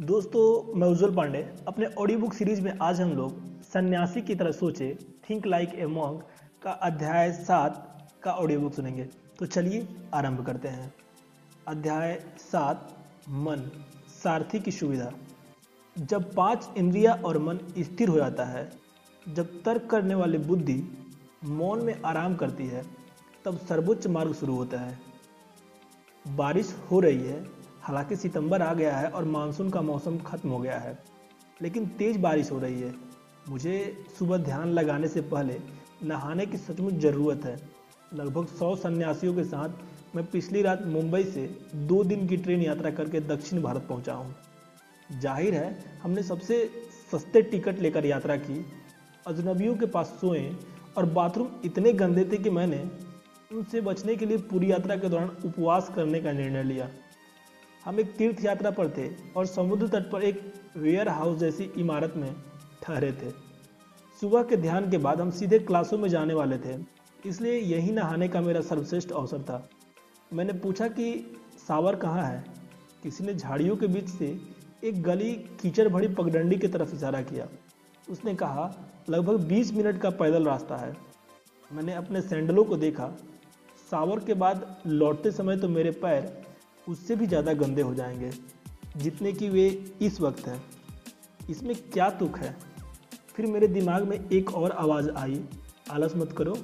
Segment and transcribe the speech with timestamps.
[0.00, 4.50] दोस्तों, मैं उज्जवल पांडे। अपने ऑडियो बुक सीरीज़ में आज हम लोग सन्यासी की तरह
[4.50, 4.98] सोचे
[5.30, 6.22] थिंक लाइक ए मॉन्ग
[6.62, 9.04] का अध्याय सात का ऑडियो बुक सुनेंगे।
[9.38, 10.94] तो चलिए आरंभ करते हैं।
[11.68, 12.96] अध्याय सात,
[13.28, 13.70] मन,
[14.24, 15.12] सारथी की सुविधा।
[15.98, 18.72] जब पाँच इंद्रिया और मन स्थिर हो जाता है,
[19.28, 20.84] जब तर्क करने वाली बुद्धि
[21.44, 22.84] मौन में आराम करती है,
[23.44, 24.98] तब सर्वोच्च मार्ग शुरू होता है।
[26.28, 27.55] बारिश हो रही है
[27.86, 30.98] हालाँकि सितंबर आ गया है और मानसून का मौसम खत्म हो गया है,
[31.60, 32.94] लेकिन तेज बारिश हो रही है।
[33.48, 35.58] मुझे सुबह ध्यान लगाने से पहले
[36.04, 37.56] नहाने की सचमुच ज़रूरत है।
[38.12, 41.46] लगभग सौ सन्यासियों के साथ मैं पिछली रात मुंबई से
[41.86, 44.34] दो दिन की ट्रेन यात्रा करके दक्षिण भारत पहुँचा हूँ।
[45.12, 46.64] ज़ाहिर है, हमने सबसे
[47.12, 48.64] सस्ते टिकट लेकर यात्रा की।
[49.26, 50.50] अजनबियों के पास सोए
[50.96, 52.82] और बाथरूम इतने गंदे थे कि मैंने
[53.52, 56.88] उनसे बचने के लिए पूरी यात्रा के दौरान उपवास करने का निर्णय लिया।
[57.86, 62.14] हम एक तीर्थ यात्रा पर थे और समुद्र तट पर एक वेयर हाउस जैसी इमारत
[62.16, 62.34] में
[62.82, 63.30] ठहरे थे।
[64.20, 66.78] सुबह के ध्यान के बाद हम सीधे क्लासों में जाने वाले थे,
[67.26, 69.68] इसलिए यही नहाने का मेरा सर्वश्रेष्ठ अवसर था।
[70.32, 71.36] मैंने पूछा कि,
[71.68, 72.44] सावर कहाँ है?
[73.02, 74.40] किसी ने झाड़ियों के बीच से
[74.84, 77.48] एक गली कीचड़ भरी पगडंडी की तरफ़ इशारा किया।
[78.10, 78.74] उसने कहा,
[79.08, 80.96] लगभग 20 मिनट का पैदल रास्ता है।
[81.72, 83.08] मैंने अपने सैंडलों को देखा।
[83.90, 86.45] सावर के बाद लौटते समय तो मेरे पैर
[86.88, 88.30] उससे भी ज़्यादा गंदे हो जाएँगे,
[88.96, 90.62] जितने कि वे इस वक्त हैं।
[91.50, 92.56] इसमें क्या तुक है?
[93.36, 95.44] फिर मेरे दिमाग में एक और आवाज़ आई,
[95.90, 96.54] आलस मत करो,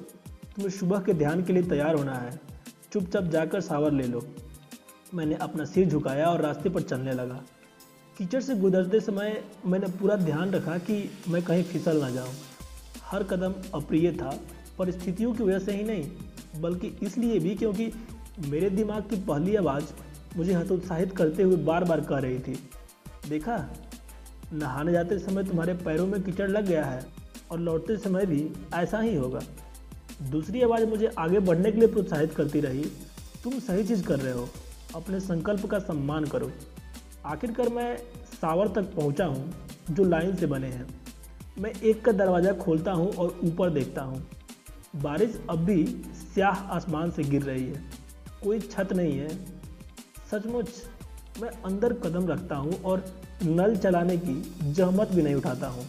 [0.55, 2.39] तुम्हें सुबह के ध्यान के लिए तैयार होना है।
[2.91, 4.27] चुपचाप जाकर सावर ले लो।
[5.13, 7.43] मैंने अपना सिर झुकाया और रास्ते पर चलने लगा।
[8.17, 12.33] कीचड़ से गुजरते समय मैंने पूरा ध्यान रखा कि मैं कहीं फिसल ना जाऊँ।
[13.03, 14.39] हर कदम अप्रिय था,
[14.77, 16.11] परिस्थितियों की वजह से ही नहीं,
[16.61, 17.91] बल्कि इसलिए भी क्योंकि
[18.47, 19.83] मेरे दिमाग की पहली आवाज़
[20.37, 22.57] मुझे हतोत्साहित करते हुए बार बार कह रही थी,
[23.29, 23.57] देखा,
[24.53, 27.05] नहाने जाते समय तुम्हारे पैरों में कीचड़ लग गया है
[27.51, 29.39] और लौटते समय भी ऐसा ही होगा।
[30.31, 32.83] दूसरी आवाज़ मुझे आगे बढ़ने के लिए प्रोत्साहित करती रही,
[33.43, 34.47] तुम सही चीज़ कर रहे हो,
[34.95, 36.51] अपने संकल्प का सम्मान करो।
[37.25, 37.95] आखिरकार मैं
[38.33, 39.53] सावर तक पहुँचा हूँ,
[39.89, 40.85] जो लाइन से बने हैं।
[41.59, 44.25] मैं एक का दरवाज़ा खोलता हूँ और ऊपर देखता हूँ।
[44.95, 45.83] बारिश अब भी
[46.15, 47.83] स्याह आसमान से गिर रही है।
[48.43, 49.52] कोई छत नहीं है
[50.33, 50.69] सचमुच
[51.41, 53.03] मैं अंदर कदम रखता हूँ और
[53.43, 54.33] नल चलाने की
[54.73, 55.85] जहमत भी नहीं उठाता हूँ।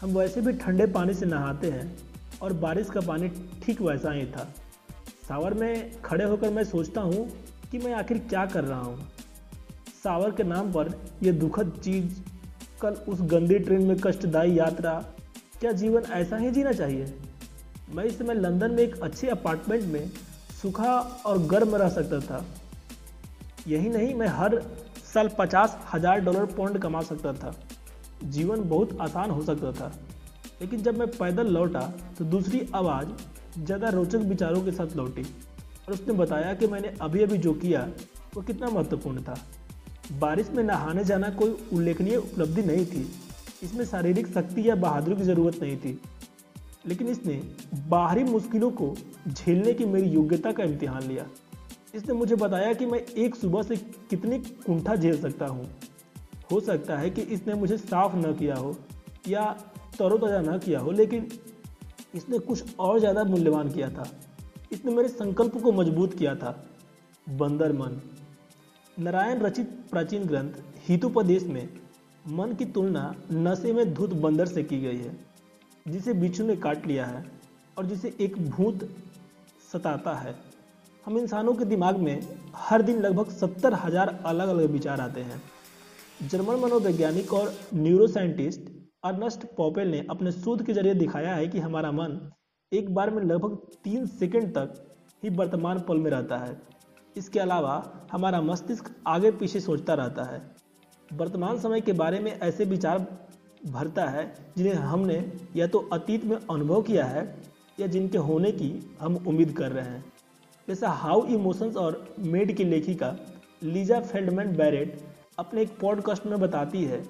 [0.00, 1.96] हम वैसे भी ठंडे पानी से नहाते हैं
[2.42, 3.28] और बारिश का पानी
[3.64, 4.48] ठीक वैसा ही था।
[5.28, 7.28] सावर में खड़े होकर मैं सोचता हूँ
[7.72, 9.08] कि मैं आखिर क्या कर रहा हूँ।
[10.04, 12.20] सावर के नाम पर यह दुखद चीज़
[12.82, 14.92] कल उस गंदी ट्रेन में कष्टदायी यात्रा,
[15.60, 17.14] क्या जीवन ऐसा ही जीना चाहिए?
[17.94, 20.10] मैं इस समय लंदन में एक अच्छे अपार्टमेंट में
[20.62, 22.44] सूखा और गर्म रह सकता था।
[23.66, 24.60] यही नहीं, मैं हर
[25.14, 27.54] साल पचास हज़ार डॉलर पौंड कमा सकता था।
[28.24, 29.92] जीवन बहुत आसान हो सकता था।
[30.60, 31.80] लेकिन जब मैं पैदल लौटा
[32.18, 33.08] तो दूसरी आवाज़
[33.58, 37.88] ज़्यादा रोचक विचारों के साथ लौटी और उसने बताया कि मैंने अभी अभी जो किया,
[38.34, 39.36] वो कितना महत्वपूर्ण था।
[40.12, 43.06] बारिश में नहाने जाना कोई उल्लेखनीय उपलब्धि नहीं थी।
[43.62, 45.98] इसमें शारीरिक शक्ति या बहादुरी की ज़रूरत नहीं थी।
[46.86, 47.40] लेकिन इसने
[47.88, 48.94] बाहरी मुश्किलों को
[49.28, 51.26] झेलने की मेरी योग्यता का इम्तिहान लिया।
[51.96, 53.76] इसने मुझे बताया कि मैं एक सुबह से
[54.10, 55.66] कितनी कुंठा झेल सकता हूँ।
[56.50, 58.76] हो सकता है कि इसने मुझे साफ़ न किया हो
[59.28, 59.44] या
[59.98, 61.28] तरोताज़ा न किया हो, लेकिन
[62.14, 64.08] इसने कुछ और ज़्यादा मूल्यवान किया था।
[64.72, 66.50] इसने मेरे संकल्प को मज़बूत किया था।
[67.26, 68.00] बंदर मन।
[68.96, 70.52] नारायण रचित प्राचीन ग्रंथ
[70.88, 71.68] हितोपदेश में
[72.30, 75.16] मन की तुलना नशे में धुत बंदर से की गई है,
[75.86, 77.24] जिसे बिच्छू ने काट लिया है
[77.76, 78.88] और जिसे एक भूत
[79.72, 80.34] सताता है।
[81.06, 82.20] हम इंसानों के दिमाग में
[82.58, 85.40] हर दिन लगभग सत्तर हज़ार अलग अलग विचार आते हैं।
[86.30, 88.70] जर्मन मनोवैज्ञानिक और न्यूरो साइंटिस्ट
[89.04, 92.18] अर्नस्ट पॉपेल ने अपने शोध के ज़रिए दिखाया है कि हमारा मन
[92.72, 94.74] एक बार में लगभग तीन सेकंड तक
[95.22, 96.56] ही वर्तमान पल में रहता है।
[97.16, 100.42] इसके अलावा हमारा मस्तिष्क आगे पीछे सोचता रहता है।
[101.10, 103.06] वर्तमान समय के बारे में ऐसे विचार
[103.68, 104.26] भरता है
[104.56, 105.24] जिन्हें हमने
[105.56, 107.24] या तो अतीत में अनुभव किया है
[107.80, 110.04] या जिनके होने की हम उम्मीद कर रहे हैं।
[110.68, 113.14] जैसा हाउ इमोशंस और मेड की लेखिका
[113.64, 114.98] लीजा फेल्डमैन बैरेट
[115.38, 117.02] अपने एक पॉडकास्ट में बताती है,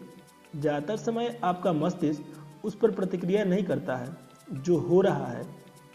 [0.57, 4.09] ज़्यादातर समय आपका मस्तिष्क उस पर प्रतिक्रिया नहीं करता है,
[4.53, 5.45] जो हो रहा है।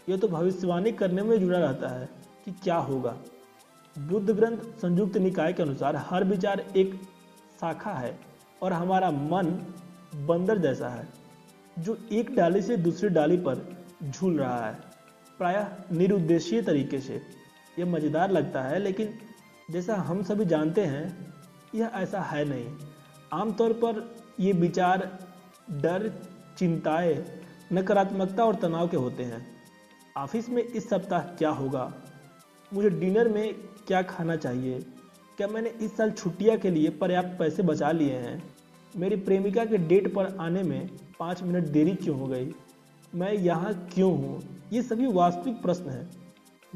[0.08, 2.08] यह तो भविष्यवाणी करने में जुड़ा रहता है
[2.44, 3.16] कि क्या होगा।
[3.96, 6.94] बुद्ध ग्रंथ संयुक्त निकाय के अनुसार हर विचार एक
[7.60, 8.18] शाखा है
[8.62, 9.50] और हमारा मन
[10.26, 11.06] बंदर जैसा है,
[11.76, 13.66] जो एक डाली से दूसरी डाली पर
[14.04, 14.74] झूल रहा है,
[15.38, 17.20] प्रायः निरुद्देशीय तरीके से।
[17.78, 19.14] यह मज़ेदार लगता है, लेकिन
[19.70, 21.34] जैसा हम सभी जानते हैं,
[21.74, 22.66] यह ऐसा है नहीं।
[23.32, 25.18] आमतौर पर ये विचार
[25.70, 26.12] डर,
[26.58, 27.24] चिंताएँ,
[27.72, 29.46] नकारात्मकता और तनाव के होते हैं।
[30.16, 31.94] ऑफ़िस में इस सप्ताह क्या होगा?
[32.74, 33.54] मुझे डिनर में
[33.86, 34.80] क्या खाना चाहिए?
[35.36, 38.42] क्या मैंने इस साल छुट्टियाँ के लिए पर्याप्त पैसे बचा लिए हैं?
[38.96, 42.54] मेरी प्रेमिका के डेट पर आने में पाँच मिनट देरी क्यों हो गई?
[43.14, 44.42] मैं यहाँ क्यों हूँ?
[44.72, 46.21] ये सभी वास्तविक प्रश्न हैं।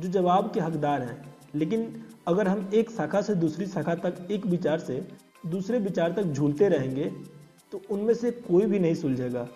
[0.01, 4.47] जो जवाब के हकदार हैं। लेकिन अगर हम एक शाखा से दूसरी शाखा तक, एक
[4.47, 5.07] विचार से
[5.47, 7.05] दूसरे विचार तक झूलते रहेंगे
[7.73, 9.49] तो उनमें से कोई भी नहीं सुलझेगा।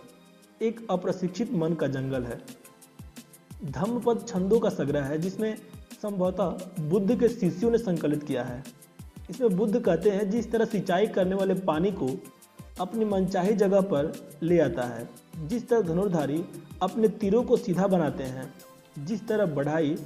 [0.62, 2.40] एक अप्रशिक्षित मन का जंगल है।
[3.64, 5.56] धम्मपद छंदों का संग्रह है, जिसमें
[6.02, 8.62] संभवतः बुद्ध के शिष्यों ने संकलित किया है।
[9.30, 12.08] इसमें बुद्ध कहते हैं, जिस तरह सिंचाई करने वाले पानी को
[12.80, 14.12] अपनी मनचाही जगह पर
[14.42, 15.08] ले आता है,
[15.46, 16.44] जिस तरह धनुर्धारी
[16.82, 18.52] अपने तीरों को सीधा बनाते हैं,
[18.98, 19.96] जिस तरह बढ़ाई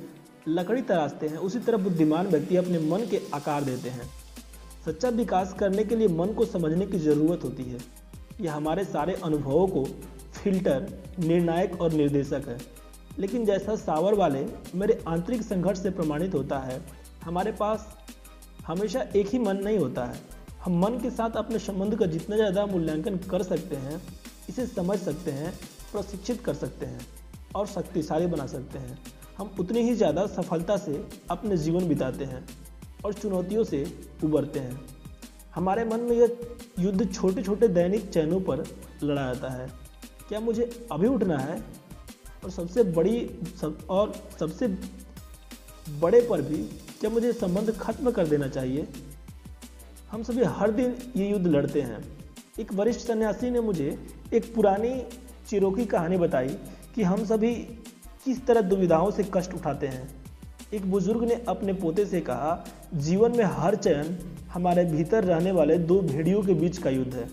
[0.49, 4.11] लकड़ी तराशते हैं, उसी तरह बुद्धिमान व्यक्ति अपने मन के आकार देते हैं।
[4.87, 7.79] सच्चा विकास करने के लिए मन को समझने की ज़रूरत होती है।
[8.41, 9.85] यह हमारे सारे अनुभवों को
[10.35, 10.87] फ़िल्टर,
[11.19, 12.59] निर्णायक और निर्देशक है।
[13.19, 16.81] लेकिन जैसा सावर वाले मेरे आंतरिक संघर्ष से प्रमाणित होता है,
[17.25, 17.87] हमारे पास
[18.67, 20.21] हमेशा एक ही मन नहीं होता है।
[20.65, 24.03] हम मन के साथ अपने संबंध का जितना ज़्यादा मूल्यांकन कर सकते हैं,
[24.49, 25.53] इसे समझ सकते हैं,
[25.93, 27.07] प्रशिक्षित कर सकते हैं
[27.55, 28.99] और शक्तिशाली बना सकते हैं।
[29.39, 32.45] हम उतनी ही ज़्यादा सफलता से अपने जीवन बिताते हैं
[33.05, 33.85] और चुनौतियों से
[34.25, 34.81] उबरते हैं।
[35.55, 36.37] हमारे मन में यह
[36.79, 38.65] युद्ध छोटे छोटे दैनिक चयनों पर
[39.03, 39.67] लड़ा जाता है।
[40.29, 41.63] क्या मुझे अभी उठना है?
[42.45, 44.69] और सबसे बड़ी, सब, और सबसे
[46.01, 46.63] बड़े पर भी
[47.01, 48.89] क्या मुझे संबंध खत्म कर देना चाहिए?
[50.11, 52.03] हम सभी हर दिन ये युद्ध लड़ते हैं।
[52.61, 53.99] एक वरिष्ठ सन्यासी ने मुझे
[54.35, 55.03] एक पुरानी
[55.49, 56.49] चिरोकी कहानी बताई
[56.95, 57.55] कि हम सभी
[58.25, 60.09] किस तरह दुविधाओं से कष्ट उठाते हैं?
[60.75, 64.19] एक बुज़ुर्ग ने अपने पोते से कहा, जीवन में हर चयन
[64.53, 67.29] हमारे भीतर रहने वाले दो भेड़ियों के बीच का युद्ध है।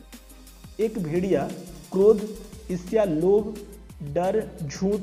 [0.80, 1.50] एक भेड़िया
[1.92, 2.22] क्रोध
[2.72, 3.58] ईर्ष्या लोभ,
[4.14, 5.02] डर, झूठ,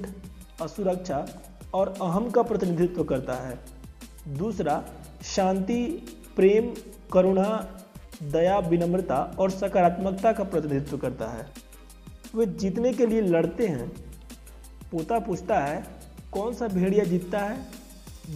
[0.62, 1.28] असुरक्षा
[1.74, 3.58] और अहम का प्रतिनिधित्व करता है।
[4.28, 4.84] दूसरा,
[5.24, 5.84] शांति,
[6.36, 6.74] प्रेम,
[7.12, 7.68] करुणा,
[8.22, 11.46] दया, विनम्रता और सकारात्मकता का प्रतिनिधित्व करता है।
[12.34, 14.07] वे जीतने के लिए लड़ते हैं
[14.92, 15.86] पोता पूछता है,
[16.32, 17.66] कौन सा भेड़िया जीतता है?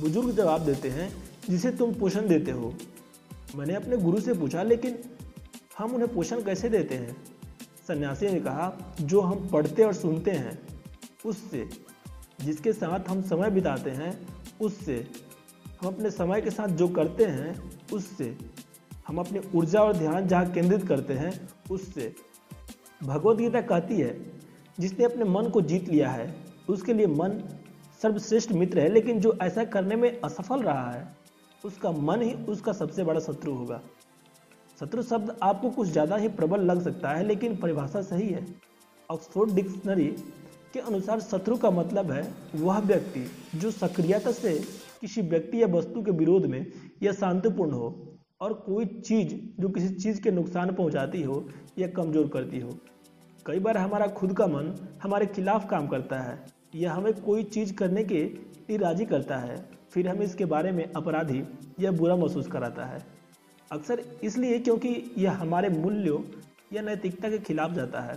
[0.01, 2.75] बुज़ुर्ग जवाब देते हैं, जिसे तुम पोषण देते हो।
[3.57, 4.99] मैंने अपने गुरु से पूछा, लेकिन
[5.79, 7.25] हम उन्हें पोषण कैसे देते हैं?
[7.89, 10.63] सन्यासी ने कहा, जो हम पढ़ते और सुनते हैं,
[11.27, 11.69] उससे,
[12.41, 14.29] जिसके साथ हम समय बिताते हैं,
[14.61, 15.09] उससे,
[15.81, 18.37] हम अपने समय के साथ जो करते हैं, उससे,
[19.09, 22.15] हम अपनी ऊर्जा और ध्यान जहाँ केंद्रित करते हैं, उससे।
[23.03, 24.33] भगवत गीता कहती है,
[24.81, 26.42] जिसने अपने मन को जीत लिया है
[26.73, 27.39] उसके लिए मन
[28.03, 31.07] सर्वश्रेष्ठ मित्र है, लेकिन जो ऐसा करने में असफल रहा है,
[31.65, 33.81] उसका मन ही उसका सबसे बड़ा शत्रु होगा।
[34.81, 38.47] शत्रु शब्द आपको कुछ ज़्यादा ही प्रबल लग सकता है, लेकिन परिभाषा सही है।
[39.11, 40.07] ऑक्सफोर्ड डिक्शनरी
[40.75, 42.23] के अनुसार शत्रु का मतलब है
[42.55, 44.55] वह व्यक्ति जो सक्रियता से
[45.01, 46.65] किसी व्यक्ति या वस्तु के विरोध में
[47.03, 51.45] या शांतिपूर्ण हो, और कोई चीज़ जो किसी चीज़ के नुकसान पहुंचाती हो
[51.79, 52.71] या कमज़ोर करती हो।
[53.47, 56.39] कई बार हमारा खुद का मन हमारे खिलाफ काम करता है
[56.75, 59.57] या हमें कोई चीज़ करने के लिए राज़ी करता है,
[59.91, 61.43] फिर हमें इसके बारे में अपराधी
[61.81, 63.01] या बुरा महसूस कराता है।
[63.73, 66.21] अक्सर इसलिए क्योंकि यह हमारे मूल्यों
[66.73, 68.15] या नैतिकता के खिलाफ जाता है।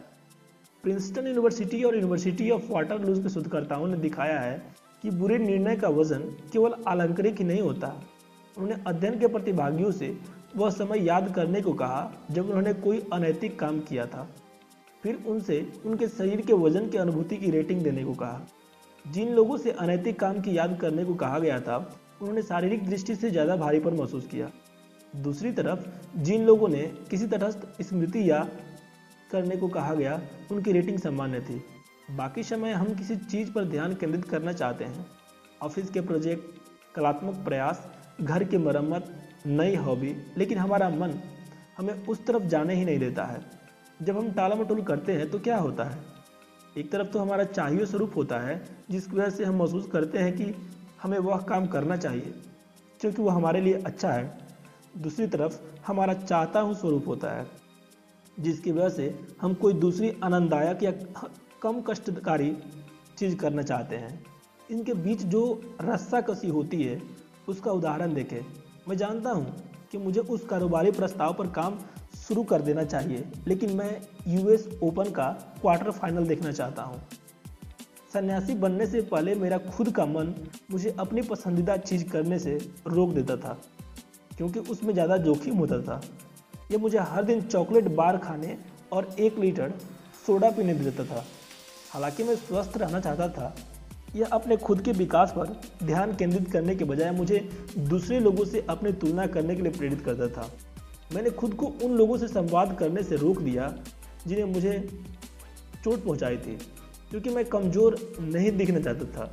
[0.84, 4.58] प्रिंसटन यूनिवर्सिटी और यूनिवर्सिटी ऑफ़ वाटर लूज के शोधकर्ताओं ने दिखाया है
[5.01, 6.22] कि बुरे निर्णय का वज़न
[6.53, 7.88] केवल आलंकरिक ही नहीं होता।
[8.58, 10.18] उन्होंने अध्ययन के प्रतिभागियों से
[10.56, 14.27] वह समय याद करने को कहा जब उन्होंने कोई अनैतिक काम किया था।
[15.05, 18.47] फिर उनसे उनके शरीर के वज़न की अनुभूति की रेटिंग देने को कहा।
[19.05, 21.77] जिन लोगों से अनैतिक काम की याद करने को कहा गया था,
[22.21, 24.50] उन्होंने शारीरिक दृष्टि से ज़्यादा भारीपन महसूस किया।
[25.15, 25.79] दूसरी तरफ़,
[26.17, 27.50] जिन लोगों ने किसी तरह
[27.81, 28.39] स्मृति या
[29.31, 30.21] करने को कहा गया,
[30.51, 31.62] उनकी रेटिंग सामान्य थी।
[32.12, 35.05] बाकी समय हम किसी चीज़ पर ध्यान केंद्रित करना चाहते हैं।
[35.62, 36.43] ऑफ़िस के प्रोजेक्ट,
[36.95, 37.88] कलात्मक प्रयास,
[38.21, 39.13] घर की मरम्मत,
[39.45, 41.19] नई हॉबी, लेकिन हमारा मन
[41.77, 43.64] हमें उस तरफ़ जाने ही नहीं देता है।
[44.00, 45.98] जब हम टाला मटोल करते हैं तो क्या होता है?
[46.78, 48.62] एक तरफ़ तो हमारा चाहिए स्वरूप होता है,
[48.92, 50.54] जिसकी वजह से हम महसूस करते हैं कि
[51.04, 52.34] हमें वह काम करना चाहिए,
[53.00, 54.38] क्योंकि वह हमारे लिए अच्छा है।
[54.98, 57.48] दूसरी तरफ़, हमारा चाहता हूँ स्वरूप होता है,
[58.40, 60.92] जिसकी वजह से हम कोई दूसरी आनंददायक या
[61.62, 62.56] कम कष्टकारी
[63.18, 64.24] चीज़ करना चाहते हैं।
[64.72, 65.44] इनके बीच जो
[65.82, 67.02] रस्सा कसी होती है,
[67.50, 68.40] उसका उदाहरण देखें।
[68.90, 69.46] मैं जानता हूँ
[69.92, 71.78] कि मुझे उस कारोबारी प्रस्ताव पर काम
[72.17, 73.91] शुरू कर देना चाहिए। लेकिन मैं
[74.27, 75.29] यूएस ओपन का
[75.62, 77.01] क्वार्टर फाइनल देखना चाहता हूँ।
[78.13, 80.34] सन्यासी बनने से पहले मेरा खुद का मन
[80.72, 82.57] मुझे अपनी पसंदीदा चीज़ करने से
[82.88, 83.57] रोक देता था,
[84.38, 86.01] क्योंकि उसमें ज़्यादा जोखिम होता था।
[86.72, 88.57] यह मुझे हर दिन चॉकलेट बार खाने
[88.91, 89.74] और एक लीटर
[90.25, 91.24] सोडा पीने देता था।
[91.91, 93.55] हालाँकि मैं स्वस्थ रहना चाहता था,
[94.15, 97.39] यह अपने खुद के विकास पर ध्यान केंद्रित करने के बजाय मुझे
[97.79, 100.50] दूसरे लोगों से अपनी तुलना करने के लिए प्रेरित करता था।
[101.13, 103.74] मैंने खुद को उन लोगों से संवाद करने से रोक दिया,
[104.27, 104.77] जिन्हें मुझे
[105.83, 106.57] चोट पहुंचाई थी,
[107.12, 109.31] क्योंकि मैं कमज़ोर नहीं दिखना चाहता था।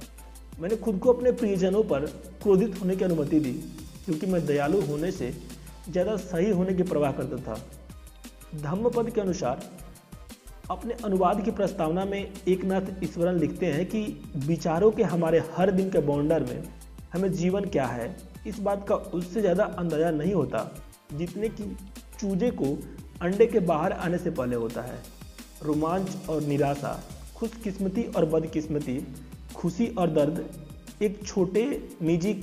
[0.61, 2.07] मैंने खुद को अपने प्रियजनों पर
[2.43, 3.53] क्रोधित होने की अनुमति दी,
[4.05, 5.33] क्योंकि मैं दयालु होने से
[5.89, 7.61] ज़्यादा सही होने की प्रवाह करता था।
[8.61, 9.63] धम्मपद के अनुसार,
[10.71, 14.01] अपने अनुवाद की प्रस्तावना में एक नाथ ईश्वरन लिखते हैं कि
[14.47, 16.63] विचारों के हमारे हर दिन के बाउंडर में
[17.13, 18.15] हमें जीवन क्या है,
[18.47, 20.71] इस बात का उससे ज़्यादा अंदाज़ा नहीं होता।
[21.13, 21.65] जितने कि
[22.21, 22.77] चूजे को
[23.23, 24.99] अंडे के बाहर आने से पहले होता है।
[25.65, 26.99] रोमांच और निराशा,
[27.37, 28.99] खुशकिस्मती और बदकिस्मती,
[29.55, 30.45] खुशी और दर्द
[31.03, 31.65] एक छोटे
[32.03, 32.35] निजी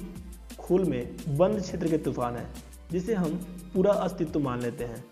[0.60, 2.46] खोल में बंद क्षेत्र के तूफ़ान है,
[2.92, 3.40] जिसे हम
[3.74, 5.04] पूरा अस्तित्व मान लेते हैं।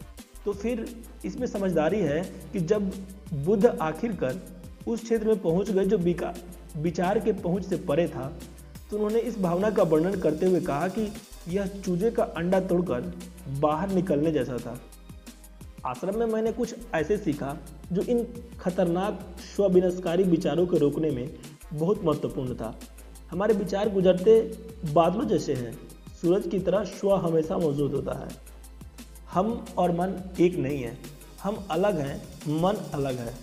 [0.46, 0.86] तो फिर
[1.26, 2.22] इसमें समझदारी है
[2.54, 2.92] कि जब
[3.46, 4.42] बुद्ध आखिरकार
[4.88, 5.98] उस क्षेत्र में पहुँच गए जो
[6.78, 8.28] विचार के पहुँच से परे था
[8.90, 11.06] तो उन्होंने इस भावना का वर्णन करते हुए कहा कि
[11.48, 13.20] यह चूजे का अंडा तोड़कर
[13.60, 14.80] बाहर निकलने जैसा था।
[15.86, 17.58] आश्रम में मैंने कुछ ऐसे सीखा
[17.92, 18.28] जो इन
[18.60, 21.36] खतरनाक स्वविनस्कारी विचारों को रोकने में
[21.74, 22.80] बहुत महत्वपूर्ण था।
[23.32, 24.42] हमारे विचार गुजरते
[24.94, 25.80] बादलों जैसे हैं।
[26.22, 28.28] सूरज की तरह स्व हमेशा मौजूद होता है।
[29.32, 30.98] हम और मन एक नहीं है।
[31.44, 33.34] हम अलग हैं, मन अलग है।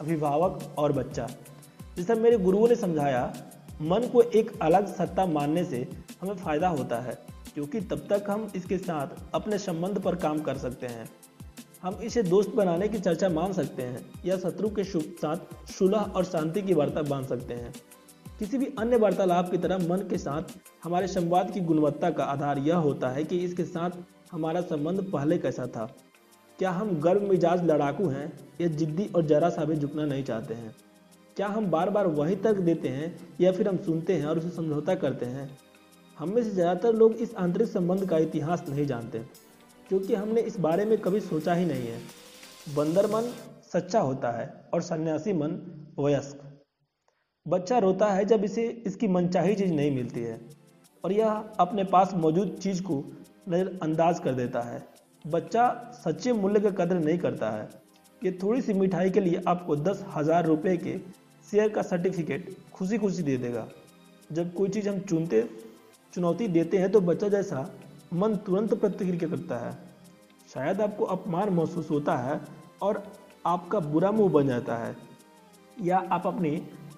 [0.00, 1.28] अभिभावक और बच्चा।
[1.96, 3.34] जैसा मेरे गुरुओं ने समझाया,
[3.82, 5.88] मन को एक अलग सत्ता मानने से
[6.20, 7.18] हमें फ़ायदा होता है।
[7.54, 11.08] क्योंकि तब तक हम इसके साथ अपने संबंध पर काम कर सकते हैं।
[11.82, 16.24] हम इसे दोस्त बनाने की चर्चा मान सकते हैं या शत्रु के साथ सुलह और
[16.24, 17.72] शांति की वार्ता बाँध सकते हैं।
[18.38, 20.42] किसी भी अन्य वार्तालाप की तरह मन के साथ
[20.84, 23.90] हमारे संवाद की गुणवत्ता का आधार यह होता है कि इसके साथ
[24.32, 25.84] हमारा संबंध पहले कैसा था।
[26.58, 30.54] क्या हम गर्व मिजाज लड़ाकू हैं या जिद्दी और जरा सा भी झुकना नहीं चाहते
[30.54, 30.74] हैं?
[31.36, 34.50] क्या हम बार बार वही तर्क देते हैं या फिर हम सुनते हैं और उसे
[34.50, 35.58] समझौता करते हैं?
[36.20, 39.18] हम में से ज़्यादातर लोग इस आंतरिक संबंध का इतिहास नहीं जानते,
[39.86, 42.00] क्योंकि हमने इस बारे में कभी सोचा ही नहीं है।
[42.76, 43.30] बंदर मन
[43.72, 45.56] सच्चा होता है और सन्यासी मन
[45.98, 46.42] वयस्क।
[47.46, 50.40] बच्चा रोता है जब इसे इसकी मनचाही चीज़ नहीं मिलती है,
[51.04, 53.02] और यह अपने पास मौजूद चीज़ को
[53.48, 54.82] नज़रअंदाज कर देता है।
[55.24, 57.68] बच्चा सच्चे मूल्य का कदर नहीं करता है।
[58.22, 60.98] ये थोड़ी सी मिठाई के लिए आपको दस हज़ार रुपये के
[61.48, 63.66] शेयर का सर्टिफिकेट खुशी खुशी दे देगा।
[64.30, 65.42] जब कोई चीज़ हम चुनते
[66.12, 67.58] चुनौती देते हैं तो बच्चा जैसा
[68.12, 69.72] मन तुरंत प्रतिक्रिया करता है।
[70.48, 72.40] शायद आपको अपमान महसूस होता है
[72.82, 73.02] और
[73.46, 74.96] आपका बुरा मुँह बन जाता है,
[75.78, 76.50] या आप अपनी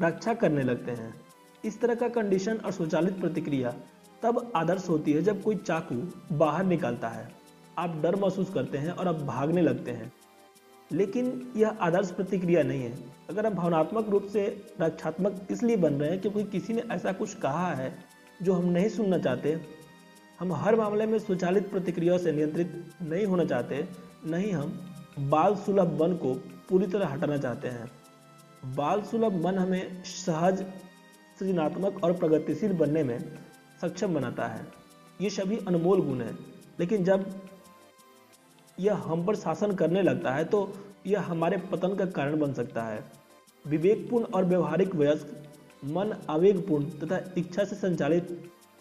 [0.03, 1.15] रक्षा करने लगते हैं।
[1.65, 3.75] इस तरह का कंडीशन और स्वचालित प्रतिक्रिया
[4.23, 5.95] तब आदर्श होती है जब कोई चाकू
[6.37, 7.31] बाहर निकालता है।
[7.79, 10.13] आप डर महसूस करते हैं और आप भागने लगते हैं।
[10.91, 12.97] लेकिन यह आदर्श प्रतिक्रिया नहीं है।
[13.31, 14.47] अगर आप भावनात्मक रूप से
[14.81, 17.91] रक्षात्मक इसलिए बन रहे हैं क्योंकि किसी ने ऐसा कुछ कहा है
[18.43, 19.59] जो हम नहीं सुनना चाहते,
[20.41, 22.73] हम हर मामले में स्वचालित प्रतिक्रियाओं से नियंत्रित
[23.03, 23.87] नहीं होना चाहते,
[24.27, 24.79] नहीं हम
[25.21, 26.35] बाल सुलभ मन को
[26.69, 27.91] पूरी तरह हटाना चाहते हैं।
[28.77, 30.65] बाल सुलभ मन हमें सहज,
[31.39, 33.19] सृजनात्मक और प्रगतिशील बनने में
[33.83, 34.67] सक्षम बनाता है।
[35.21, 36.39] ये सभी अनमोल गुण हैं,
[36.81, 37.25] लेकिन जब
[38.79, 40.73] यह हम पर शासन करने लगता है तो
[41.07, 43.03] यह हमारे पतन का कारण बन सकता है।
[43.65, 45.52] विवेकपूर्ण और व्यवहारिक वयस्क
[45.85, 48.29] मन आवेगपूर्ण तथा इच्छा से संचालित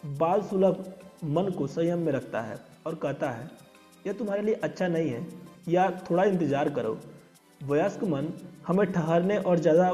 [0.03, 0.83] बाल सुलभ
[1.25, 3.49] मन को संयम में रखता है और कहता है,
[4.05, 5.25] यह तुम्हारे लिए अच्छा नहीं है,
[5.69, 6.97] या थोड़ा इंतज़ार करो।
[7.61, 8.27] वयस्क मन
[8.67, 9.91] हमें ठहरने और ज़्यादा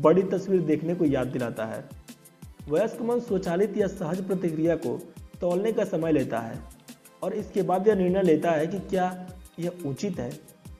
[0.00, 1.84] बड़ी तस्वीर देखने को याद दिलाता है।
[2.68, 4.96] वयस्क मन स्वचालित या सहज प्रतिक्रिया को
[5.40, 6.62] तोलने का समय लेता है
[7.22, 9.10] और इसके बाद यह निर्णय लेता है कि क्या
[9.60, 10.30] यह उचित है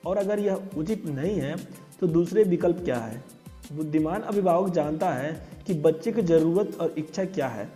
[0.05, 1.55] और अगर यह उचित नहीं है
[1.99, 3.23] तो दूसरे विकल्प क्या है?
[3.71, 5.31] बुद्धिमान अभिभावक जानता है
[5.67, 7.69] कि बच्चे की ज़रूरत और इच्छा क्या है।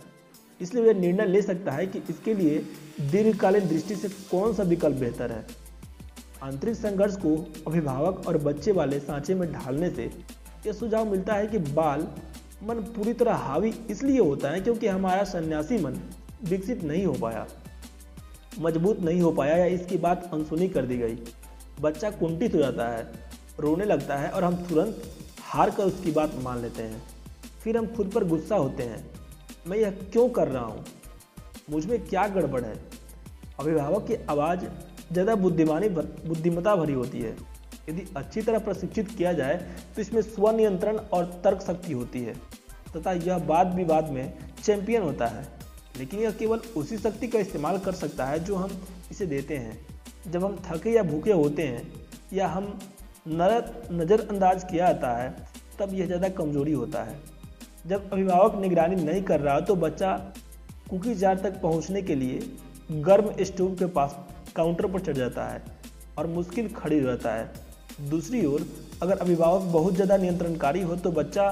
[0.60, 2.58] इसलिए वह निर्णय ले सकता है कि इसके लिए
[3.10, 5.44] दीर्घकालीन दृष्टि से कौन सा विकल्प बेहतर है।
[6.42, 7.34] आंतरिक संघर्ष को
[7.66, 10.10] अभिभावक और बच्चे वाले सांचे में ढालने से
[10.66, 12.06] यह सुझाव मिलता है कि बाल,
[12.62, 16.00] मन पूरी तरह हावी इसलिए होता है क्योंकि हमारा सन्यासी मन
[16.44, 17.46] विकसित नहीं हो पाया,
[18.60, 21.18] मज़बूत नहीं हो पाया या इसकी बात अनसुनी कर दी गई।
[21.80, 23.02] बच्चा कुंठित हो जाता है,
[23.60, 25.02] रोने लगता है और हम तुरंत
[25.46, 27.02] हार कर उसकी बात मान लेते हैं।
[27.62, 29.04] फिर हम खुद पर गुस्सा होते हैं।
[29.66, 30.84] मैं यह क्यों कर रहा हूँ?
[31.70, 32.74] मुझमें क्या गड़बड़ है?
[33.60, 34.64] अभिभावक की आवाज़
[35.12, 37.36] ज़्यादा बुद्धिमानी बुद्धिमता भरी होती है।
[37.88, 39.56] यदि अच्छी तरह प्रशिक्षित किया जाए
[39.96, 42.34] तो इसमें स्वनियंत्रण और तर्क शक्ति होती है।
[42.96, 44.32] तथा यह वाद विवाद में
[44.64, 45.46] चैंपियन होता है।
[45.98, 49.78] लेकिन यह केवल उसी शक्ति का इस्तेमाल कर सकता है जो हम इसे देते हैं।
[50.28, 51.82] जब हम थके या भूखे होते हैं,
[52.32, 52.78] या हम
[53.28, 55.30] नज़रअंदाज किया जाता है,
[55.78, 57.18] तब यह ज़्यादा कमज़ोरी होता है।
[57.86, 60.12] जब अभिभावक निगरानी नहीं कर रहा तो बच्चा
[60.90, 62.40] कुकी जार तक पहुँचने के लिए
[63.02, 64.16] गर्म स्टोव के पास
[64.56, 65.62] काउंटर पर चढ़ जाता है
[66.18, 67.50] और मुश्किल खड़ी हो जाता है।
[68.02, 68.66] दूसरी ओर,
[69.02, 71.50] अगर अभिभावक बहुत ज़्यादा नियंत्रणकारी हो तो बच्चा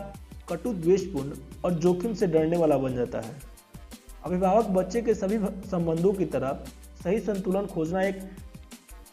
[0.49, 1.33] कटु द्वेषपूर्ण
[1.65, 3.35] और जोखिम से डरने वाला बन जाता है।
[4.25, 5.39] अभिभावक बच्चे के सभी
[5.69, 6.65] संबंधों की तरह
[7.05, 8.21] सही संतुलन खोजना एक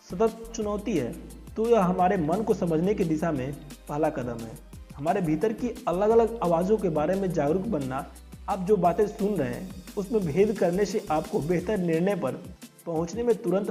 [0.10, 1.14] सतत चुनौती है।
[1.58, 3.54] तो यह हमारे मन को समझने की दिशा में
[3.90, 4.52] पहला कदम है।
[4.96, 8.06] हमारे भीतर की अलग अलग आवाज़ों के बारे में जागरूक बनना,
[8.50, 12.42] आप जो बातें सुन रहे हैं, उसमें भेद करने से आपको बेहतर निर्णय पर
[12.86, 13.70] पहुँचने में तुरंत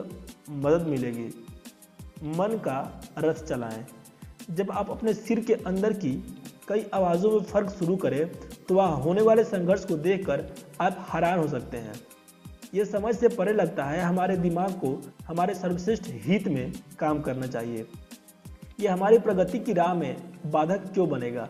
[0.50, 1.32] मदद मिलेगी।
[2.28, 3.86] मन का रथ चलाएँ।
[4.50, 6.12] जब आप अपने सिर के अंदर की
[6.68, 8.30] कई आवाज़ों में फ़र्क शुरू करें
[8.68, 10.44] तो वहाँ होने वाले संघर्ष को देखकर
[10.80, 11.94] आप हैरान हो सकते हैं।
[12.72, 14.90] यह समझ से परे लगता है हमारे दिमाग को
[15.26, 17.86] हमारे सर्वश्रेष्ठ हित में काम करना चाहिए।
[18.80, 21.48] ये हमारी प्रगति की राह में बाधक क्यों बनेगा?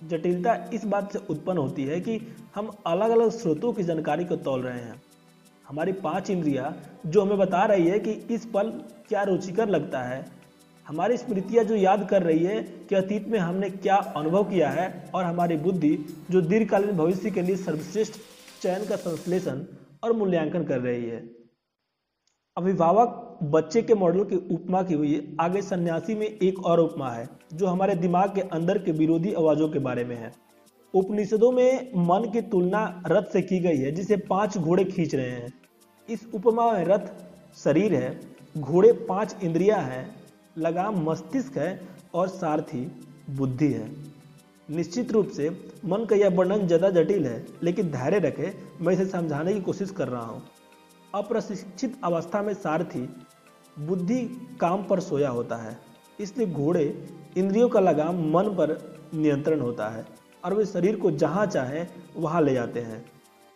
[0.00, 2.20] जटिलता इस बात से उत्पन्न होती है कि
[2.54, 5.02] हम अलग अलग स्रोतों की जानकारी को तोल रहे हैं।
[5.66, 6.74] हमारी पाँच इंद्रिया
[7.06, 8.70] जो हमें बता रही है कि इस पल
[9.08, 10.24] क्या रुचिकर लगता है,
[10.86, 15.10] हमारी स्मृतियाँ जो याद कर रही है कि अतीत में हमने क्या अनुभव किया है,
[15.14, 15.96] और हमारी बुद्धि
[16.30, 18.20] जो दीर्घकालीन भविष्य के लिए सर्वश्रेष्ठ
[18.62, 19.64] चयन का संश्लेषण
[20.04, 21.30] और मूल्यांकन कर रही है।
[22.56, 27.28] अभिभावक बच्चे के मॉडल की उपमा की हुई आगे सन्यासी में एक और उपमा है,
[27.54, 30.32] जो हमारे दिमाग के अंदर के विरोधी आवाजों के बारे में है।
[30.94, 35.30] उपनिषदों में मन की तुलना रथ से की गई है, जिसे पाँच घोड़े खींच रहे
[35.30, 35.52] हैं।
[36.10, 37.06] इस उपमा में रथ
[37.56, 38.20] शरीर है,
[38.58, 40.16] घोड़े पाँच इंद्रिया हैं,
[40.58, 41.80] लगाम मस्तिष्क है
[42.14, 42.92] और सारथी
[43.30, 44.13] बुद्धि है।
[44.68, 45.48] निश्चित रूप से
[45.84, 49.90] मन का यह वर्णन ज़्यादा जटिल है, लेकिन धैर्य रखें, मैं इसे समझाने की कोशिश
[49.90, 50.42] कर रहा हूँ।
[51.14, 53.08] अप्रशिक्षित अवस्था में सारथी
[53.76, 54.20] बुद्धि
[54.60, 55.76] काम पर सोया होता है,
[56.18, 56.84] इसलिए घोड़े
[57.36, 58.78] इंद्रियों का लगाम मन पर
[59.14, 60.04] नियंत्रण होता है
[60.44, 61.84] और वे शरीर को जहाँ चाहे
[62.16, 63.04] वहाँ ले जाते हैं।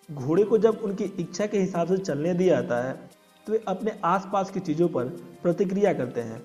[0.08, 2.92] घोड़े को जब उनकी इच्छा के हिसाब से चलने दिया जाता है
[3.46, 5.04] तो वे अपने आसपास की चीज़ों पर
[5.42, 6.42] प्रतिक्रिया करते हैं।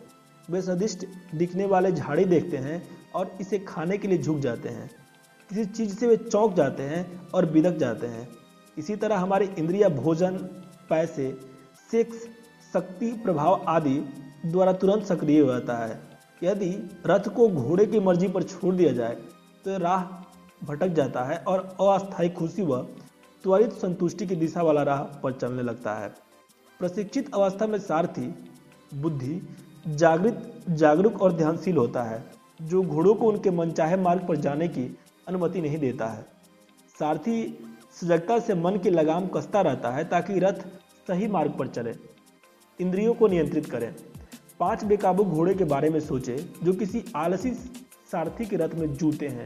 [0.48, 2.82] वे सदिष्ट दिखने वाले झाड़ी देखते हैं
[3.16, 4.90] और इसे खाने के लिए झुक जाते हैं।
[5.50, 8.28] किसी चीज़ से वे चौंक जाते हैं और बिदक जाते हैं।
[8.78, 10.38] इसी तरह हमारे इंद्रिया, भोजन,
[10.90, 11.32] पैसे,
[11.92, 12.28] सेक्स,
[12.74, 13.96] शक्ति, प्रभाव आदि
[14.46, 16.00] द्वारा तुरंत सक्रिय हो जाता है।
[16.44, 16.70] यदि
[17.06, 19.16] रथ को घोड़े की मर्ज़ी पर छोड़ दिया जाए
[19.66, 20.04] तो राह
[20.66, 22.78] भटक जाता है और अस्थायी खुशी व
[23.44, 26.10] त्वरित संतुष्टि की दिशा वाला राह पर चलने लगता है।
[26.80, 28.28] प्रशिक्षित अवस्था में सारथी,
[28.94, 29.42] बुद्धि
[29.88, 32.24] जागृत, जागरूक और ध्यानशील होता है।
[32.60, 34.86] जो घोड़ों को उनके मनचाहे मार्ग पर जाने की
[35.28, 36.26] अनुमति नहीं देता है।
[36.96, 37.36] सारथी
[38.02, 40.66] सजगता से मन की लगाम कसता रहता है ताकि रथ
[41.08, 41.94] सही मार्ग पर चले,
[42.80, 43.94] इंद्रियों को नियंत्रित करें।
[44.60, 47.52] पाँच बेकाबू घोड़े के बारे में सोचें, जो किसी आलसी
[48.12, 49.46] सारथी के रथ में जूते हैं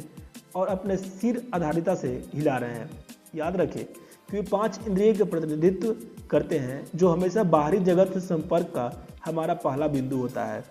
[0.56, 2.90] और अपने सिर आधारिता से हिला रहे हैं।
[3.36, 3.84] याद रखें
[4.32, 5.96] कि पाँच इंद्रिय के प्रतिनिधित्व
[6.30, 8.92] करते हैं, जो हमेशा बाहरी जगत से संपर्क का
[9.26, 10.64] हमारा पहला बिंदु होता है।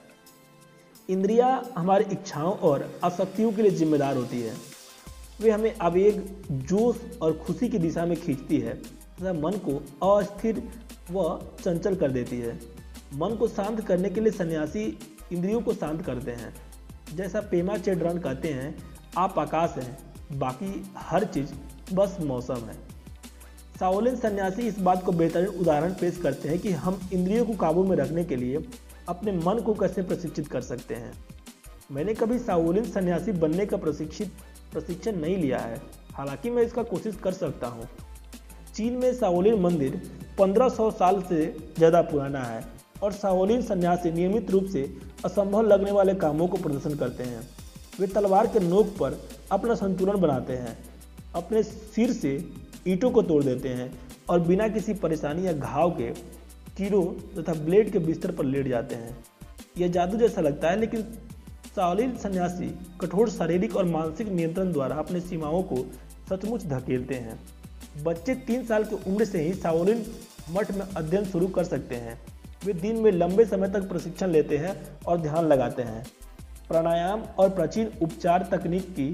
[1.08, 4.54] इंद्रिया हमारी इच्छाओं और आसक्तियों के लिए जिम्मेदार होती है।
[5.40, 6.20] वे हमें आवेग
[6.52, 9.76] जोश और खुशी की दिशा में खींचती है, तथा मन को
[10.08, 10.62] अस्थिर
[11.10, 12.60] व चंचल कर देती है।
[13.14, 14.98] मन को शांत करने के लिए सन्यासी
[15.32, 16.54] इंद्रियों को शांत करते हैं।
[17.16, 18.78] जैसा पेमा चेड्रन कहते हैं,
[19.18, 19.98] आप आकाश हैं,
[20.38, 21.52] बाकी हर चीज़
[21.94, 22.74] बस मौसम है।
[23.80, 27.84] साओलिन सन्यासी इस बात को बेहतरीन उदाहरण पेश करते हैं कि हम इंद्रियों को काबू
[27.84, 28.58] में रखने के लिए
[29.08, 31.12] अपने मन को कैसे प्रशिक्षित कर सकते हैं?
[31.92, 34.30] मैंने कभी साओलिन सन्यासी बनने का प्रशिक्षित,
[34.72, 35.80] प्रशिक्षण नहीं लिया है।
[36.14, 37.88] हालाँकि मैं इसका कोशिश कर सकता हूँ।
[38.74, 40.00] चीन में साओलिन मंदिर
[40.38, 41.44] 1500 साल से
[41.78, 42.64] ज़्यादा पुराना है
[43.02, 44.82] और साओलिन सन्यासी नियमित रूप से
[45.24, 47.48] असंभव लगने वाले कामों को प्रदर्शन करते हैं।
[48.00, 49.18] वे तलवार के नोक पर
[49.52, 50.76] अपना संतुलन बनाते हैं,
[51.34, 52.32] अपने सिर से
[52.88, 53.90] ईंटों को तोड़ देते हैं
[54.30, 56.10] और बिना किसी परेशानी या घाव के
[56.76, 59.16] कीड़ों तथा ब्लेड के बिस्तर पर लेट जाते हैं।
[59.78, 61.02] यह जादू जैसा लगता है, लेकिन
[61.76, 62.68] सालिन सन्यासी
[63.00, 65.76] कठोर शारीरिक और मानसिक नियंत्रण द्वारा अपने सीमाओं को
[66.30, 67.38] सचमुच धकेलते हैं।
[68.04, 70.04] बच्चे तीन साल की उम्र से ही साओलिन
[70.50, 72.18] मठ में अध्ययन शुरू कर सकते हैं।
[72.64, 74.74] वे दिन में लंबे समय तक प्रशिक्षण लेते हैं
[75.06, 76.04] और ध्यान लगाते हैं।
[76.68, 79.08] प्राणायाम और प्राचीन उपचार तकनीक की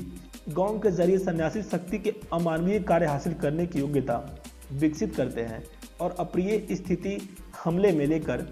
[0.49, 4.17] गाँव के ज़रिए सन्यासी शक्ति के अमानवीय कार्य हासिल करने की योग्यता
[4.73, 5.63] विकसित करते हैं।
[6.03, 7.19] और अप्रिय स्थिति
[7.65, 8.47] हमले में लेकर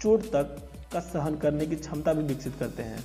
[0.00, 0.56] चोट तक
[0.92, 3.04] का सहन करने की क्षमता भी विकसित करते हैं।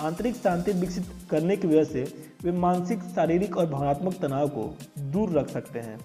[0.00, 2.02] आंतरिक शांति विकसित करने की वजह से
[2.44, 5.98] वे मानसिक शारीरिक और भावनात्मक तनाव को दूर रख सकते हैं।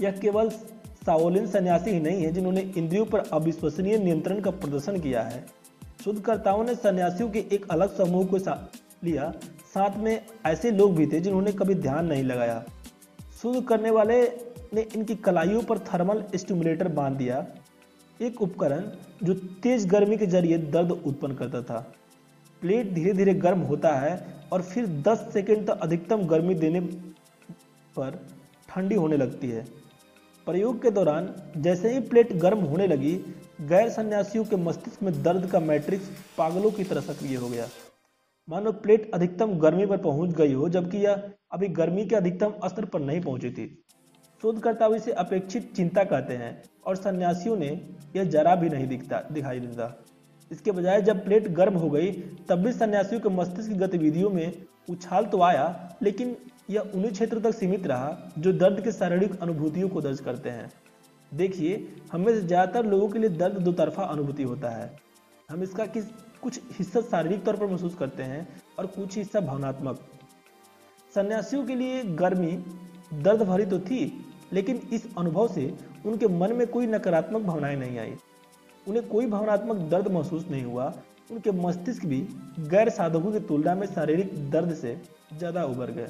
[0.00, 0.50] यह केवल
[1.06, 5.46] साओलिन सन्यासी ही नहीं है जिन्होंने इंद्रियों पर अविश्वसनीय नियंत्रण का प्रदर्शन किया है।
[6.04, 8.70] शोधकर्ताओं ने सन्यासियों के एक अलग समूह को सा,
[9.04, 9.32] लिया।
[9.74, 12.62] साथ में ऐसे लोग भी थे जिन्होंने कभी ध्यान नहीं लगाया।
[13.42, 14.20] शोध करने वाले
[14.72, 17.46] ने इनकी कलाइयों पर थर्मल स्टिमुलेटर बाँध दिया।
[18.20, 18.90] एक उपकरण
[19.22, 21.78] जो तेज गर्मी के ज़रिए दर्द उत्पन्न करता था।
[22.62, 24.12] प्लेट धीरे धीरे गर्म होता है
[24.52, 26.80] और फिर 10 सेकेंड तक अधिकतम गर्मी देने
[27.96, 28.18] पर
[28.68, 29.64] ठंडी होने लगती है।
[30.46, 33.14] प्रयोग के दौरान जैसे ही प्लेट गर्म होने लगी,
[33.60, 37.66] गैर सन्यासियों के मस्तिष्क में दर्द का मैट्रिक्स पागलों की तरह सक्रिय हो गया।
[38.48, 42.84] मानो प्लेट अधिकतम गर्मी पर पहुँच गई हो, जबकि यह अभी गर्मी के अधिकतम स्तर
[42.84, 43.66] पर नहीं पहुँची थी।
[44.40, 47.68] शोधकर्ता इसे अपेक्षित चिंता कहते हैं और सन्यासियों ने
[48.16, 50.04] यह जरा भी नहीं दिखता, दिखाई देता।
[50.50, 52.10] इसके बजाय जब प्लेट गर्म हो गई,
[52.48, 54.52] तब भी सन्यासियों के मस्तिष्क की गतिविधियों में
[54.90, 56.36] उछाल तो आया, लेकिन
[56.70, 60.70] यह उन्हीं क्षेत्रों तक सीमित रहा जो दर्द के शारीरिक अनुभूतियों को दर्ज करते हैं।
[61.32, 64.90] देखिए, हमें से ज़्यादातर लोगों के लिए दर्द दो तरफा अनुभूति होता है।
[65.48, 66.04] हम इसका किस,
[66.42, 68.46] कुछ हिस्सा शारीरिक तौर पर महसूस करते हैं
[68.78, 70.00] और कुछ हिस्सा भावनात्मक।
[71.14, 72.52] सन्यासियों के लिए गर्मी,
[73.14, 74.04] दर्द भरी तो थी
[74.52, 75.72] लेकिन इस अनुभव से
[76.06, 78.14] उनके मन में कोई नकारात्मक भावनाएँ नहीं आई।
[78.86, 80.92] उन्हें कोई भावनात्मक दर्द महसूस नहीं हुआ।
[81.30, 82.20] उनके मस्तिष्क भी
[82.68, 84.96] गैर साधकों की तुलना में शारीरिक दर्द से
[85.38, 86.08] ज़्यादा उभर गए।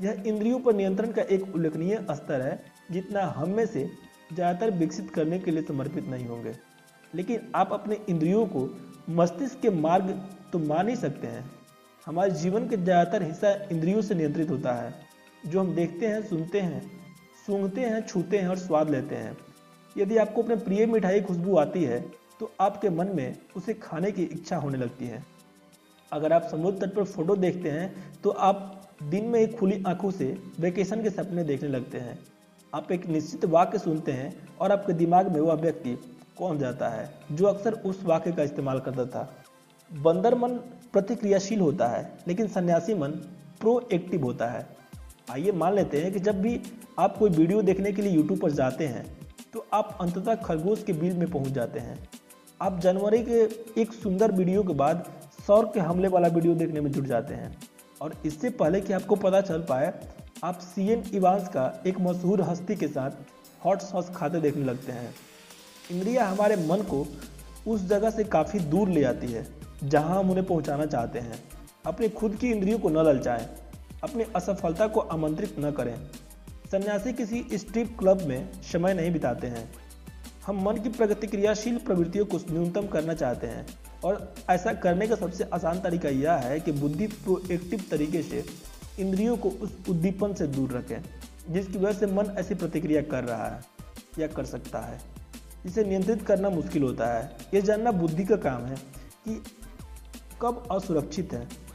[0.00, 3.84] यह इंद्रियों पर नियंत्रण का एक उल्लेखनीय स्तर है, जितना हम में से
[4.32, 6.54] ज़्यादातर विकसित करने के लिए समर्पित नहीं होंगे।
[7.12, 8.68] लेकिन आप अपने इंद्रियों को
[9.10, 10.08] मस्तिष्क के मार्ग
[10.52, 11.44] तो मान ही सकते हैं।
[12.06, 14.94] हमारे जीवन के ज़्यादातर हिस्सा इंद्रियों से नियंत्रित होता है।
[15.46, 16.82] जो हम देखते हैं, सुनते हैं
[17.46, 19.36] सूंघते हैं, छूते हैं और स्वाद लेते हैं।
[19.96, 22.00] यदि आपको अपने प्रिय मिठाई खुशबू आती है
[22.40, 25.24] तो आपके मन में उसे खाने की इच्छा होने लगती है।
[26.12, 30.10] अगर आप समुद्र तट पर फ़ोटो देखते हैं तो आप दिन में ही खुली आँखों
[30.10, 30.26] से
[30.60, 32.18] वेकेशन के सपने देखने लगते हैं।
[32.72, 35.96] आप एक निश्चित वाक्य सुनते हैं और आपके दिमाग में वह व्यक्ति
[36.38, 39.34] कौन जाता है, जो अक्सर उस वाक्य का इस्तेमाल करता था।
[39.90, 40.56] बंदर मन
[40.92, 43.10] प्रतिक्रियाशील होता है, लेकिन सन्यासी मन
[43.60, 44.66] प्रोएक्टिव होता है।
[45.28, 46.60] आइए मान लेते हैं कि जब भी
[46.98, 49.04] आप कोई वीडियो देखने के लिए यूट्यूब पर जाते हैं
[49.54, 51.98] तो आप अंततः खरगोश के बिल में पहुँच जाते हैं।
[52.60, 53.40] आप जनवरी के
[53.80, 55.04] एक सुंदर वीडियो के बाद
[55.46, 57.56] सौर के हमले वाला वीडियो देखने में जुट जाते हैं।
[58.02, 59.92] और इससे पहले कि आपको पता चल पाए,
[60.44, 63.10] आप सी एन इवांस का एक मशहूर हस्ती के साथ
[63.64, 65.14] हॉट सॉस खाते देखने लगते हैं।
[65.90, 67.06] इंद्रिया हमारे मन को
[67.66, 69.46] उस जगह से काफ़ी दूर ले जाती है,
[69.84, 71.42] जहाँ हम उन्हें पहुंचाना चाहते हैं।
[71.86, 73.48] अपने खुद की इंद्रियों को न ललचाएँ।
[74.04, 76.10] अपनी असफलता को आमंत्रित न करें।
[76.72, 79.74] सन्यासी किसी स्ट्रिप क्लब में समय नहीं बिताते हैं।
[80.46, 83.66] हम मन की प्रगतिक्रियाशील प्रवृत्तियों को न्यूनतम करना चाहते हैं।
[84.04, 88.44] और ऐसा करने का सबसे आसान तरीका यह है कि बुद्धि प्रोएक्टिव तरीके से
[88.98, 91.04] इंद्रियों को उस उद्दीपन से दूर रखें,
[91.50, 93.64] जिसकी वजह से मन ऐसी प्रतिक्रिया कर रहा है
[94.18, 95.00] या कर सकता है।
[95.66, 98.76] इसे नियंत्रित करना मुश्किल होता है। यह जानना बुद्धि का काम है
[99.28, 99.42] कि
[100.42, 101.65] कब असुरक्षित है।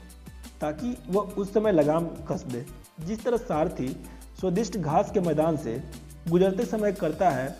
[0.61, 2.65] ताकि वह उस समय लगाम कस दे।
[3.05, 3.87] जिस तरह सारथी
[4.39, 5.81] स्वादिष्ट घास के मैदान से
[6.29, 7.55] गुजरते समय करता है,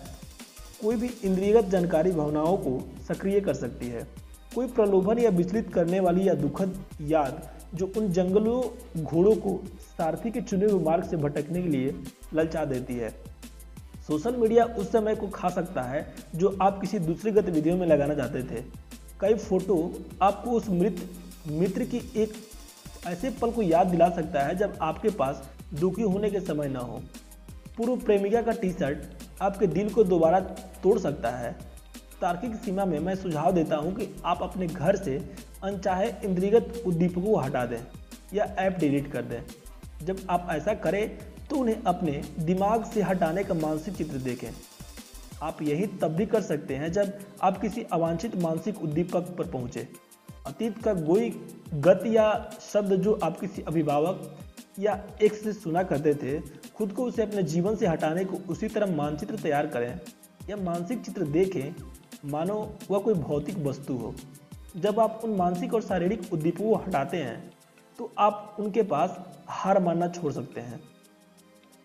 [0.82, 4.06] कोई भी इंद्रियगत जानकारी भावनाओं को सक्रिय कर सकती है।
[4.54, 7.42] कोई प्रलोभन या विचलित करने वाली या दुखद याद
[7.74, 8.62] जो उन जंगलों,
[9.04, 9.60] घोड़ों को
[9.98, 11.94] सारथी के चुने हुए मार्ग से भटकने के लिए
[12.34, 13.10] ललचा देती है।
[14.06, 18.14] सोशल मीडिया उस समय को खा सकता है, जो आप किसी दूसरी गतिविधियों में लगाना
[18.14, 18.64] चाहते थे।
[19.20, 19.76] कई फ़ोटो
[20.22, 21.08] आपको उस मृत,
[21.48, 22.32] मित्र की एक
[23.06, 25.42] ऐसे पल को याद दिला सकता है जब आपके पास
[25.74, 27.00] दुखी होने के समय न हो।
[27.76, 30.40] पूर्व प्रेमिका का टी शर्ट आपके दिल को दोबारा
[30.82, 31.52] तोड़ सकता है।
[32.20, 35.16] तार्किक सीमा में मैं सुझाव देता हूँ कि आप अपने घर से
[35.62, 37.78] अनचाहे इंद्रियगत उद्दीपकों को हटा दें
[38.34, 39.40] या ऐप डिलीट कर दें।
[40.04, 41.08] जब आप ऐसा करें
[41.50, 44.48] तो उन्हें अपने दिमाग से हटाने का मानसिक चित्र देखें।
[45.42, 49.88] आप यही तब भी कर सकते हैं जब आप किसी अवांछित मानसिक उद्दीपक पर पहुँचे।
[50.46, 51.30] अतीत का कोई
[51.74, 52.24] गत या
[52.62, 54.36] शब्द जो आप किसी अभिभावक
[54.78, 56.38] या एक से सुना करते थे,
[56.76, 60.00] खुद को उसे अपने जीवन से हटाने को उसी तरह मानचित्र तैयार करें
[60.50, 61.74] या मानसिक चित्र देखें,
[62.24, 62.58] मानो
[62.90, 64.14] वह कोई भौतिक वस्तु हो।
[64.76, 67.50] जब आप उन मानसिक और शारीरिक उद्दीपों को हटाते हैं
[67.98, 70.80] तो आप उनके पास हार मानना छोड़ सकते हैं।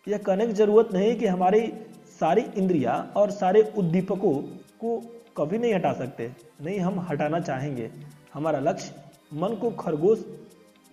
[0.08, 1.67] यह कहने की ज़रूरत नहीं कि हमारी
[2.19, 4.34] सारी इंद्रिया और सारे उद्दीपकों
[4.80, 4.97] को
[5.38, 7.89] कभी नहीं हटा सकते। नहीं, हम हटाना चाहेंगे।
[8.34, 8.93] हमारा लक्ष्य
[9.31, 10.25] मन को खरगोश,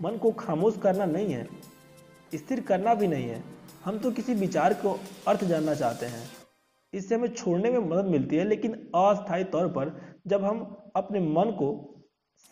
[0.00, 1.46] मन को खामोश करना नहीं है,
[2.32, 3.42] स्थिर करना भी नहीं है।
[3.84, 6.22] हम तो किसी विचार को अर्थ जानना चाहते हैं।
[6.92, 9.92] इससे हमें छोड़ने में मदद मिलती है, लेकिन अस्थायी तौर पर
[10.26, 10.60] जब हम
[10.96, 11.72] अपने मन को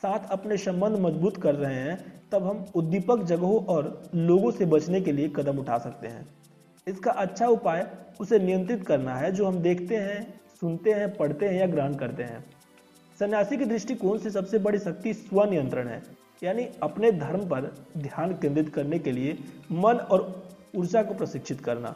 [0.02, 1.96] साथ अपने संबंध मज़बूत कर रहे हैं,
[2.32, 6.26] तब हम उद्दीपक जगहों और लोगों से बचने के लिए कदम उठा सकते हैं।
[6.86, 7.86] इसका अच्छा उपाय
[8.20, 12.22] उसे नियंत्रित करना है, जो हम देखते हैं, सुनते हैं, पढ़ते हैं या ग्रहण करते
[12.22, 12.44] हैं।
[13.22, 16.02] सन्यासी के दृष्टिकोण से सबसे बड़ी शक्ति स्वनियंत्रण है,
[16.42, 17.66] यानी अपने धर्म पर
[17.98, 19.36] ध्यान केंद्रित करने के लिए
[19.72, 20.22] मन और
[20.76, 21.94] ऊर्जा को प्रशिक्षित करना।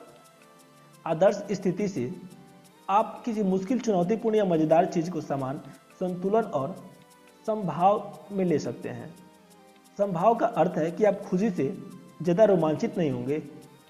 [1.04, 2.10] आदर्श स्थिति से
[2.88, 5.60] आप किसी मुश्किल, चुनौतीपूर्ण या मज़ेदार चीज़ को समान
[6.00, 6.76] संतुलन और
[7.46, 9.08] संभाव में ले सकते हैं।
[9.98, 11.66] संभाव का अर्थ है कि आप खुशी से
[12.22, 13.42] ज़्यादा रोमांचित नहीं होंगे,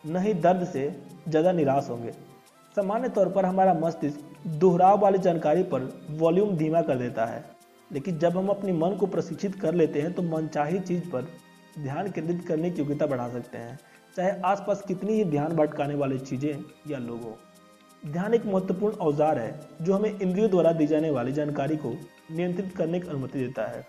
[0.06, 0.88] न ही दर्द से
[1.28, 2.12] ज़्यादा निराश होंगे।
[2.76, 7.44] सामान्य तौर पर हमारा मस्तिष्क दोहराव वाली जानकारी पर वॉल्यूम धीमा कर देता है।
[7.90, 11.26] लेकिन जब हम अपने मन को प्रशिक्षित कर लेते हैं तो मनचाही चीज़ पर
[11.78, 13.78] ध्यान केंद्रित करने की योग्यता बढ़ा सकते हैं।
[14.16, 17.36] चाहे आसपास कितनी ही ध्यान भटकाने वाली चीज़ें या लोग। हो
[18.02, 21.94] ध्यान एक महत्वपूर्ण औज़ार है, जो हमें इंद्रियों द्वारा दी जाने वाली जानकारी को
[22.30, 23.84] नियंत्रित करने की अनुमति देता है।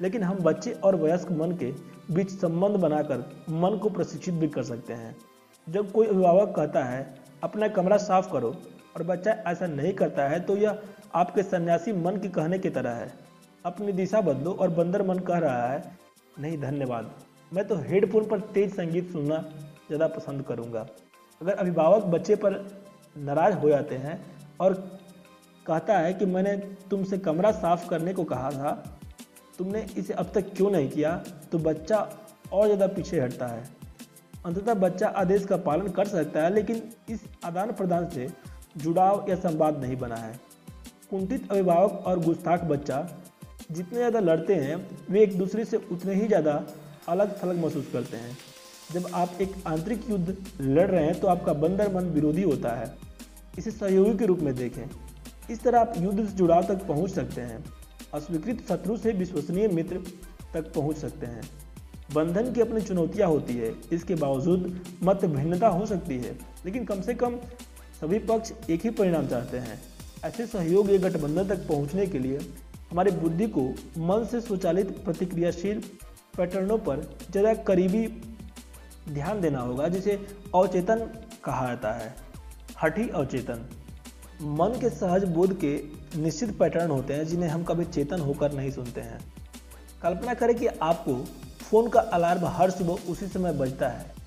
[0.00, 1.70] लेकिन हम बच्चे और वयस्क मन के
[2.14, 5.16] बीच संबंध बनाकर मन को प्रशिक्षित भी कर सकते हैं।
[5.66, 8.54] जब कोई अभिभावक कहता है, अपना कमरा साफ़ करो।
[8.96, 10.78] और बच्चा ऐसा नहीं करता है तो यह
[11.14, 13.12] आपके सन्यासी मन के कहने की तरह है।
[13.64, 15.82] अपनी दिशा बदलो और बंदर मन कह रहा है,
[16.36, 17.10] नहीं, धन्यवाद।
[17.52, 19.38] मैं तो हेडफोन पर तेज संगीत सुनना
[19.86, 20.86] ज़्यादा पसंद करूँगा।
[21.40, 22.64] अगर अभिभावक बच्चे पर
[23.18, 24.20] नाराज़ हो जाते हैं
[24.60, 24.74] और
[25.66, 26.56] कहता है कि मैंने
[26.90, 28.72] तुमसे कमरा साफ़ करने को कहा था,
[29.58, 31.16] तुमने इसे अब तक क्यों नहीं किया?
[31.52, 31.98] तो बच्चा
[32.52, 33.64] और ज़्यादा पीछे हटता है।
[34.46, 38.28] अंततः बच्चा आदेश का पालन कर सकता है, लेकिन इस आदान प्रदान से
[38.74, 40.38] जुड़ाव या संवाद नहीं बना है।
[41.10, 43.06] कुंठित अभिभावक और गुस्ताख बच्चा
[43.70, 44.76] जितने ज़्यादा लड़ते हैं,
[45.10, 46.62] वे एक दूसरे से उतने ही ज़्यादा
[47.08, 48.36] अलग थलग महसूस करते हैं।
[48.92, 52.94] जब आप एक आंतरिक युद्ध लड़ रहे हैं तो आपका बंदर मन विरोधी होता है।
[53.58, 54.84] इसे सहयोगी के रूप में देखें।
[55.50, 57.64] इस तरह आप युद्ध से जुड़ाव तक पहुँच सकते हैं।
[58.14, 60.02] अस्वीकृत शत्रु से विश्वसनीय मित्र
[60.54, 61.42] तक पहुँच सकते हैं।
[62.14, 67.00] बंधन की अपनी चुनौतियाँ होती है। इसके बावजूद मत भिन्नता हो सकती है। लेकिन कम
[67.00, 67.36] से कम
[68.00, 69.80] सभी पक्ष एक ही परिणाम चाहते हैं।
[70.24, 72.38] ऐसे सहयोग या गठबंधन तक पहुँचने के लिए
[72.90, 73.62] हमारी बुद्धि को
[74.00, 75.82] मन से स्वचालित प्रतिक्रियाशील
[76.36, 78.06] पैटर्नों पर ज़्यादा करीबी
[79.08, 80.18] ध्यान देना होगा, जिसे
[80.54, 80.98] अवचेतन
[81.44, 82.14] कहा जाता है।
[82.82, 83.68] हठी अवचेतन।
[84.42, 85.74] मन के सहज बोध के
[86.16, 89.20] निश्चित पैटर्न होते हैं, जिन्हें हम कभी चेतन होकर नहीं सुनते हैं।
[90.02, 91.14] कल्पना करें कि आपको
[91.60, 94.19] फ़ोन का अलार्म हर सुबह उसी समय बजता है।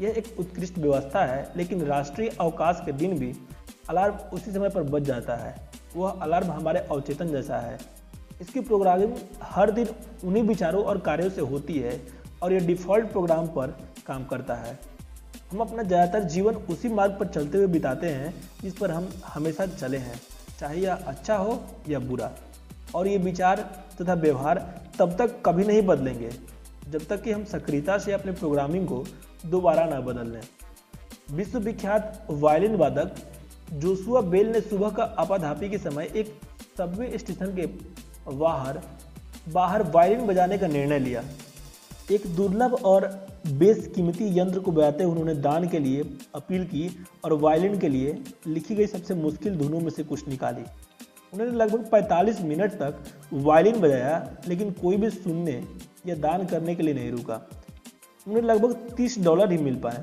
[0.00, 3.32] यह एक उत्कृष्ट व्यवस्था है, लेकिन राष्ट्रीय अवकाश के दिन भी
[3.90, 5.54] अलार्म उसी समय पर बज जाता है।
[5.96, 7.78] वह अलार्म हमारे अवचेतन जैसा है।
[8.40, 9.88] इसकी प्रोग्रामिंग हर दिन
[10.24, 12.00] उन्हीं विचारों और कार्यों से होती है
[12.42, 13.76] और यह डिफ़ॉल्ट प्रोग्राम पर
[14.06, 14.78] काम करता है।
[15.50, 19.66] हम अपना ज़्यादातर जीवन उसी मार्ग पर चलते हुए बिताते हैं, जिस पर हम हमेशा
[19.68, 20.20] चले हैं,
[20.60, 22.30] चाहे यह अच्छा हो या बुरा।
[22.94, 23.60] और ये विचार
[24.00, 24.58] तथा व्यवहार
[24.98, 26.30] तब तक कभी नहीं बदलेंगे,
[26.88, 29.04] जब तक कि हम सक्रियता से अपने प्रोग्रामिंग को
[29.46, 30.40] दोबारा न बदल लें।
[31.30, 33.14] विश्व विख्यात वायलिन वादक
[33.72, 36.34] जोसुआ बेल ने सुबह का आपाधापी के समय एक
[36.78, 37.66] सबवे स्टेशन के
[38.32, 38.80] बाहर
[39.48, 41.22] बाहर वायलिन बजाने का निर्णय लिया।
[42.12, 43.06] एक दुर्लभ और
[43.48, 46.02] बेस कीमती यंत्र को बजाते हुए उन्होंने दान के लिए
[46.34, 46.88] अपील की
[47.24, 48.12] और वायलिन के लिए
[48.46, 50.64] लिखी गई सबसे मुश्किल धुनों में से कुछ निकाली।
[51.32, 53.02] उन्होंने लगभग 45 मिनट तक
[53.32, 55.62] वायलिन बजाया, लेकिन कोई भी सुनने
[56.06, 57.40] या दान करने के लिए नहीं रुका।
[58.28, 60.02] उन्हें लगभग 30 डॉलर ही मिल पाए।